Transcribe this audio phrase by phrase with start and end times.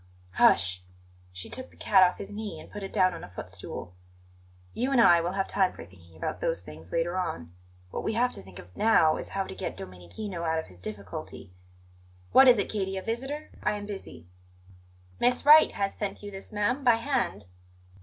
[0.31, 0.81] "Hush!"
[1.31, 3.93] She took the cat off his knee and put it down on a footstool.
[4.73, 7.53] "You and I will have time for thinking about those things later on.
[7.91, 10.81] What we have to think of now is how to get Domenichino out of his
[10.81, 11.51] difficulty.
[12.31, 13.51] What is it, Katie; a visitor?
[13.61, 14.25] I am busy."
[15.19, 17.45] "Miss Wright has sent you this, ma'am, by hand."